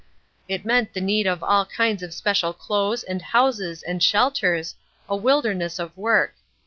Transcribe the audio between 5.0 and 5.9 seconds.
a wilderness